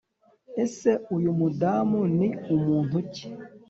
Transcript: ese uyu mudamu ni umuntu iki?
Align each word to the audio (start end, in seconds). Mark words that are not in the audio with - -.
ese 0.63 0.89
uyu 1.15 1.31
mudamu 1.39 1.99
ni 2.17 2.29
umuntu 2.55 2.93
iki? 3.03 3.27